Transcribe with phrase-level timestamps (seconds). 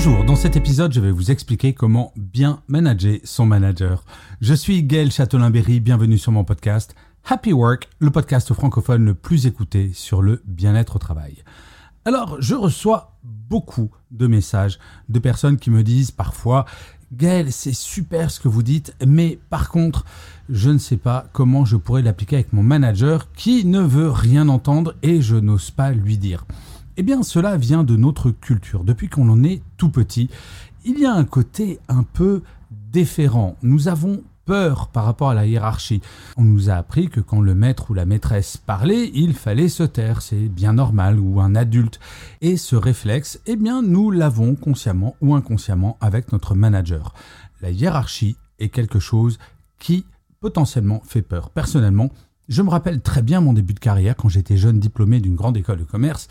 [0.00, 4.04] Bonjour, dans cet épisode, je vais vous expliquer comment bien manager son manager.
[4.40, 6.94] Je suis Gaël Châtelain-Berry, bienvenue sur mon podcast
[7.28, 11.42] Happy Work, le podcast francophone le plus écouté sur le bien-être au travail.
[12.04, 16.64] Alors, je reçois beaucoup de messages de personnes qui me disent parfois
[17.12, 20.04] Gaël, c'est super ce que vous dites, mais par contre,
[20.48, 24.48] je ne sais pas comment je pourrais l'appliquer avec mon manager qui ne veut rien
[24.48, 26.44] entendre et je n'ose pas lui dire.
[27.00, 28.82] Eh bien, cela vient de notre culture.
[28.82, 30.28] Depuis qu'on en est tout petit,
[30.84, 33.54] il y a un côté un peu déférent.
[33.62, 36.02] Nous avons peur par rapport à la hiérarchie.
[36.36, 39.84] On nous a appris que quand le maître ou la maîtresse parlait, il fallait se
[39.84, 42.00] taire, c'est bien normal, ou un adulte.
[42.40, 47.14] Et ce réflexe, eh bien, nous l'avons consciemment ou inconsciemment avec notre manager.
[47.60, 49.38] La hiérarchie est quelque chose
[49.78, 50.04] qui
[50.40, 51.50] potentiellement fait peur.
[51.50, 52.10] Personnellement,
[52.48, 55.56] je me rappelle très bien mon début de carrière quand j'étais jeune diplômé d'une grande
[55.56, 56.28] école de commerce.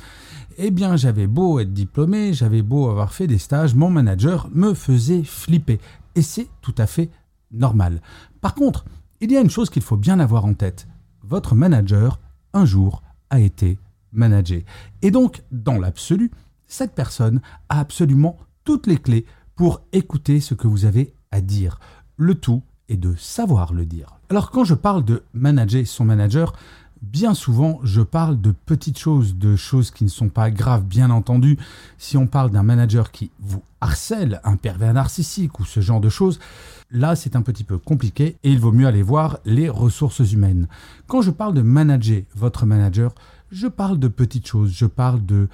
[0.58, 4.74] Eh bien, j'avais beau être diplômé, j'avais beau avoir fait des stages, mon manager me
[4.74, 5.80] faisait flipper.
[6.16, 7.10] Et c'est tout à fait
[7.52, 8.02] normal.
[8.42, 8.86] Par contre,
[9.22, 10.88] il y a une chose qu'il faut bien avoir en tête.
[11.22, 12.20] Votre manager,
[12.54, 13.78] un jour, a été
[14.12, 14.66] managé.
[15.04, 16.32] Et donc, dans l'absolu,
[16.66, 21.80] cette personne a absolument toutes les clés pour écouter ce que vous avez à dire.
[22.16, 24.18] Le tout est de savoir le dire.
[24.30, 26.54] Alors quand je parle de manager son manager,
[27.02, 31.10] bien souvent je parle de petites choses, de choses qui ne sont pas graves, bien
[31.10, 31.58] entendu.
[31.98, 36.10] Si on parle d'un manager qui vous harcèle, un pervers narcissique ou ce genre de
[36.10, 36.40] choses,
[36.92, 40.68] là c'est un petit peu compliqué et il vaut mieux aller voir les ressources humaines.
[41.08, 43.14] Quand je parle de manager votre manager,
[43.52, 45.48] je parle de petites choses, je parle de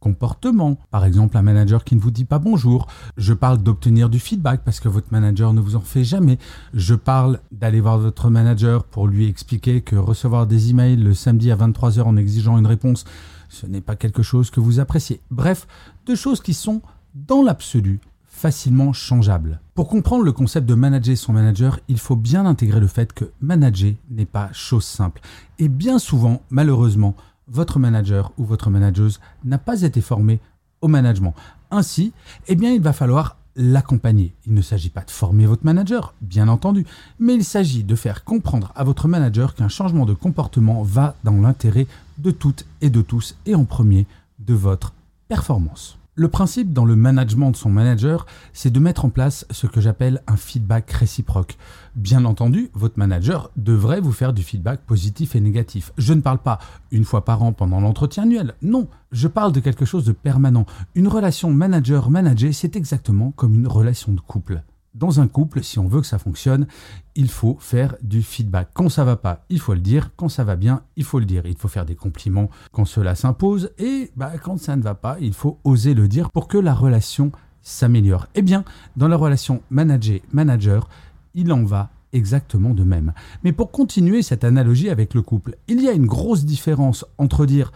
[0.00, 0.78] comportement.
[0.90, 2.86] Par exemple, un manager qui ne vous dit pas bonjour.
[3.16, 6.38] Je parle d'obtenir du feedback parce que votre manager ne vous en fait jamais.
[6.74, 11.50] Je parle d'aller voir votre manager pour lui expliquer que recevoir des emails le samedi
[11.50, 13.04] à 23h en exigeant une réponse,
[13.48, 15.20] ce n'est pas quelque chose que vous appréciez.
[15.30, 15.66] Bref,
[16.06, 16.82] deux choses qui sont,
[17.14, 18.00] dans l'absolu,
[18.38, 19.60] facilement changeables.
[19.74, 23.24] Pour comprendre le concept de manager son manager, il faut bien intégrer le fait que
[23.40, 25.20] manager n'est pas chose simple.
[25.58, 27.16] Et bien souvent, malheureusement,
[27.48, 30.40] votre manager ou votre manageuse n'a pas été formé
[30.80, 31.34] au management.
[31.70, 32.12] Ainsi,
[32.46, 34.32] eh bien, il va falloir l'accompagner.
[34.46, 36.86] Il ne s'agit pas de former votre manager, bien entendu,
[37.18, 41.40] mais il s'agit de faire comprendre à votre manager qu'un changement de comportement va dans
[41.40, 41.88] l'intérêt
[42.18, 44.06] de toutes et de tous, et en premier
[44.38, 44.94] de votre
[45.26, 45.97] performance.
[46.20, 49.80] Le principe dans le management de son manager, c'est de mettre en place ce que
[49.80, 51.56] j'appelle un feedback réciproque.
[51.94, 55.92] Bien entendu, votre manager devrait vous faire du feedback positif et négatif.
[55.96, 56.58] Je ne parle pas
[56.90, 58.54] une fois par an pendant l'entretien annuel.
[58.62, 60.66] Non, je parle de quelque chose de permanent.
[60.96, 64.64] Une relation manager-manager, c'est exactement comme une relation de couple
[64.98, 66.66] dans un couple, si on veut que ça fonctionne,
[67.14, 68.70] il faut faire du feedback.
[68.74, 70.10] Quand ça va pas, il faut le dire.
[70.16, 71.46] Quand ça va bien, il faut le dire.
[71.46, 73.70] Il faut faire des compliments quand cela s'impose.
[73.78, 76.74] Et bah, quand ça ne va pas, il faut oser le dire pour que la
[76.74, 77.30] relation
[77.62, 78.26] s'améliore.
[78.34, 78.64] Eh bien,
[78.96, 80.88] dans la relation manager-manager,
[81.34, 83.12] il en va exactement de même.
[83.44, 87.46] Mais pour continuer cette analogie avec le couple, il y a une grosse différence entre
[87.46, 87.72] dire,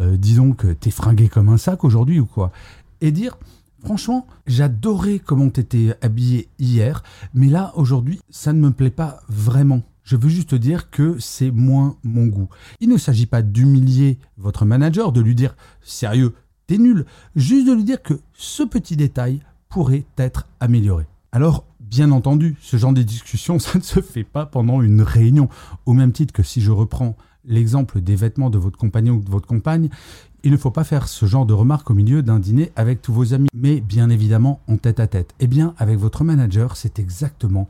[0.00, 2.50] euh, disons que t'es fringué comme un sac aujourd'hui ou quoi,
[3.00, 3.36] et dire,
[3.86, 7.04] Franchement, j'adorais comment t'étais habillé hier,
[7.34, 9.82] mais là, aujourd'hui, ça ne me plaît pas vraiment.
[10.02, 12.48] Je veux juste dire que c'est moins mon goût.
[12.80, 16.34] Il ne s'agit pas d'humilier votre manager, de lui dire sérieux,
[16.66, 21.06] t'es nul, juste de lui dire que ce petit détail pourrait être amélioré.
[21.30, 25.48] Alors, bien entendu, ce genre de discussion, ça ne se fait pas pendant une réunion.
[25.86, 29.30] Au même titre que si je reprends l'exemple des vêtements de votre compagnon ou de
[29.30, 29.90] votre compagne,
[30.46, 33.12] il ne faut pas faire ce genre de remarques au milieu d'un dîner avec tous
[33.12, 35.34] vos amis, mais bien évidemment en tête à tête.
[35.40, 37.66] Eh bien, avec votre manager, c'est exactement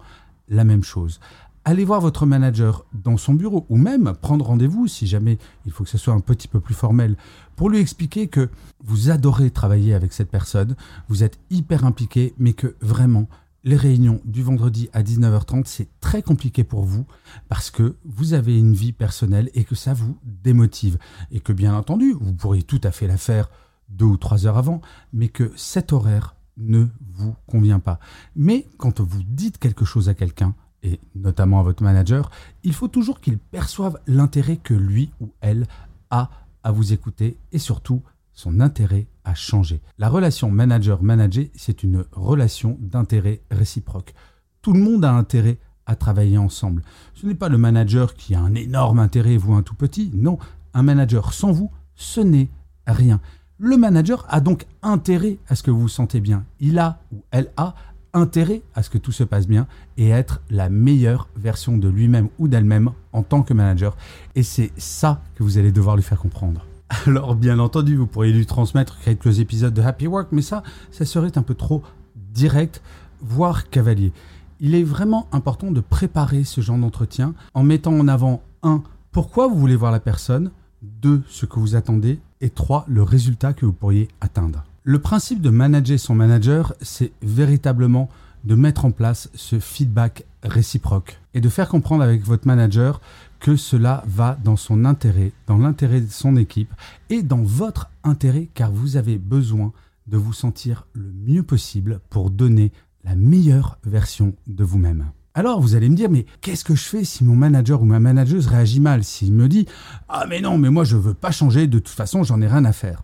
[0.50, 1.19] la même chose.
[1.64, 5.84] Allez voir votre manager dans son bureau ou même prendre rendez-vous si jamais il faut
[5.84, 7.17] que ce soit un petit peu plus formel
[7.56, 8.50] pour lui expliquer que
[8.84, 10.76] vous adorez travailler avec cette personne,
[11.08, 13.26] vous êtes hyper impliqué, mais que vraiment
[13.67, 17.05] les réunions du vendredi à 19h30, c'est très compliqué pour vous
[17.49, 20.99] parce que vous avez une vie personnelle et que ça vous démotive.
[21.33, 23.51] Et que bien entendu, vous pourriez tout à fait la faire
[23.89, 24.81] deux ou trois heures avant,
[25.13, 27.99] mais que cet horaire ne vous convient pas.
[28.37, 30.55] Mais quand vous dites quelque chose à quelqu'un,
[30.85, 32.31] et notamment à votre manager,
[32.63, 35.67] il faut toujours qu'il perçoive l'intérêt que lui ou elle
[36.11, 36.31] a
[36.63, 38.01] à vous écouter et surtout
[38.33, 39.82] son intérêt a changé.
[39.99, 44.14] La relation manager-manager, c'est une relation d'intérêt réciproque.
[44.62, 46.82] Tout le monde a intérêt à travailler ensemble.
[47.14, 50.11] Ce n'est pas le manager qui a un énorme intérêt vous un tout petit.
[50.14, 50.38] Non,
[50.75, 52.49] un manager sans vous, ce n'est
[52.87, 53.20] rien.
[53.58, 56.44] Le manager a donc intérêt à ce que vous vous sentez bien.
[56.61, 57.75] Il a ou elle a
[58.12, 62.29] intérêt à ce que tout se passe bien et être la meilleure version de lui-même
[62.38, 63.96] ou d'elle-même en tant que manager.
[64.34, 66.67] Et c'est ça que vous allez devoir lui faire comprendre.
[66.88, 71.05] Alors bien entendu, vous pourriez lui transmettre quelques épisodes de Happy Work, mais ça, ça
[71.05, 71.83] serait un peu trop
[72.15, 72.83] direct,
[73.21, 74.12] voire cavalier.
[74.61, 79.49] Il est vraiment important de préparer ce genre d'entretien en mettant en avant un pourquoi
[79.49, 80.50] vous voulez voir la personne,
[80.83, 84.65] deux ce que vous attendez et trois le résultat que vous pourriez atteindre.
[84.85, 88.09] Le principe de manager son manager, c'est véritablement
[88.44, 93.00] de mettre en place ce feedback réciproque et de faire comprendre avec votre manager
[93.40, 96.72] que cela va dans son intérêt, dans l'intérêt de son équipe
[97.10, 99.72] et dans votre intérêt car vous avez besoin
[100.06, 102.72] de vous sentir le mieux possible pour donner
[103.04, 105.06] la meilleure version de vous-même.
[105.34, 108.00] Alors vous allez me dire, mais qu'est-ce que je fais si mon manager ou ma
[108.00, 109.66] manageuse réagit mal S'il me dit,
[110.08, 112.64] ah mais non, mais moi je veux pas changer, de toute façon j'en ai rien
[112.64, 113.02] à faire.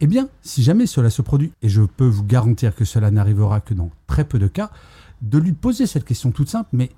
[0.00, 3.60] Eh bien, si jamais cela se produit, et je peux vous garantir que cela n'arrivera
[3.60, 4.70] que dans très peu de cas,
[5.22, 6.90] de lui poser cette question toute simple, mais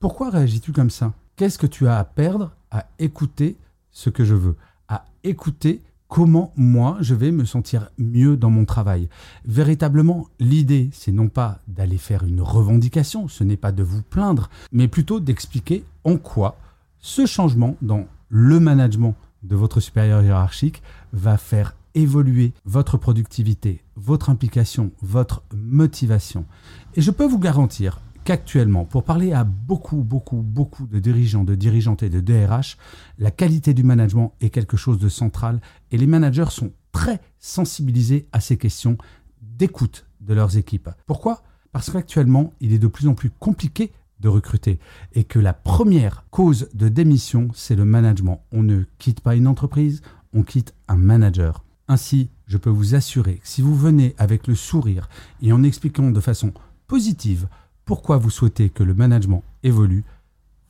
[0.00, 1.12] pourquoi réagis-tu comme ça?
[1.36, 3.56] Qu'est-ce que tu as à perdre à écouter
[3.92, 4.56] ce que je veux?
[4.88, 9.08] À écouter comment moi je vais me sentir mieux dans mon travail?
[9.44, 14.50] Véritablement, l'idée, c'est non pas d'aller faire une revendication, ce n'est pas de vous plaindre,
[14.72, 16.58] mais plutôt d'expliquer en quoi
[16.98, 19.14] ce changement dans le management
[19.44, 26.46] de votre supérieur hiérarchique va faire évoluer votre productivité, votre implication, votre motivation.
[26.94, 31.54] Et je peux vous garantir qu'actuellement, pour parler à beaucoup, beaucoup, beaucoup de dirigeants, de
[31.54, 32.76] dirigeantes et de DRH,
[33.18, 35.60] la qualité du management est quelque chose de central
[35.90, 38.96] et les managers sont très sensibilisés à ces questions
[39.40, 40.90] d'écoute de leurs équipes.
[41.06, 41.42] Pourquoi?
[41.72, 44.78] Parce qu'actuellement, il est de plus en plus compliqué de recruter
[45.14, 48.42] et que la première cause de démission, c'est le management.
[48.52, 50.00] On ne quitte pas une entreprise,
[50.32, 51.64] on quitte un manager.
[51.88, 55.08] Ainsi, je peux vous assurer que si vous venez avec le sourire
[55.40, 56.52] et en expliquant de façon
[56.86, 57.48] positive
[57.84, 60.04] pourquoi vous souhaitez que le management évolue,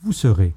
[0.02, 0.54] vous serez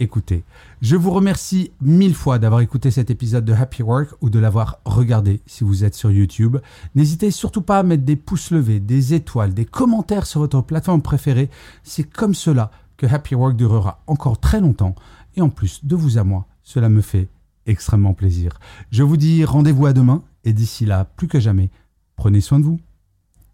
[0.00, 0.44] écouté.
[0.80, 4.78] Je vous remercie mille fois d'avoir écouté cet épisode de Happy Work ou de l'avoir
[4.84, 6.58] regardé si vous êtes sur YouTube.
[6.94, 11.02] N'hésitez surtout pas à mettre des pouces levés, des étoiles, des commentaires sur votre plateforme
[11.02, 11.50] préférée.
[11.82, 14.94] C'est comme cela que Happy Work durera encore très longtemps.
[15.36, 17.28] Et en plus, de vous à moi, cela me fait
[17.68, 18.58] extrêmement plaisir.
[18.90, 21.70] Je vous dis rendez-vous à demain et d'ici là, plus que jamais,
[22.16, 22.80] prenez soin de vous.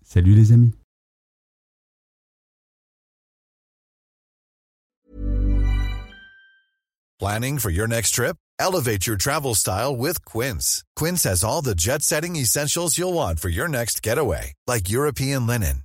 [0.02, 0.72] Salut les amis.
[7.20, 8.36] Planning for your next trip?
[8.58, 10.84] Elevate your travel style with Quince.
[10.94, 15.83] Quince has all the jet-setting essentials you'll want for your next getaway, like European linen,